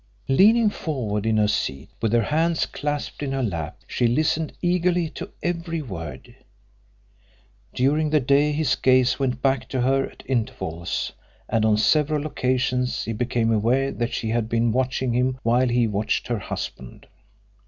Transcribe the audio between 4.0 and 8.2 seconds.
listened eagerly to every word. During the